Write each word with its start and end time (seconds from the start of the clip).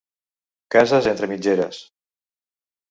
Cases 0.75 1.11
entre 1.13 1.31
mitgeres. 1.35 1.81